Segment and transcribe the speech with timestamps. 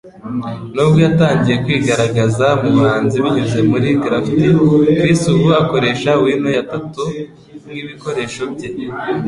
[0.73, 4.47] Nubwo yatangiye kwigaragaza mubuhanzi binyuze muri graffiti,
[4.97, 7.11] Chris ubu akoresha wino ya tattoo
[7.65, 8.69] nkibikoresho bye.